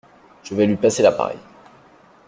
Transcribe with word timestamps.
Je 0.41 0.55
vais 0.55 0.65
lui 0.65 0.77
passer 0.77 1.03
l’appareil. 1.03 1.37